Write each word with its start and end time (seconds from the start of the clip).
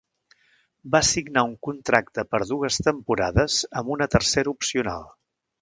Va 0.95 1.01
signar 1.09 1.43
un 1.49 1.53
contracte 1.67 2.25
per 2.31 2.41
dues 2.53 2.81
temporades 2.89 3.61
amb 3.83 3.95
una 3.97 4.09
tercera 4.19 4.57
opcional. 4.59 5.09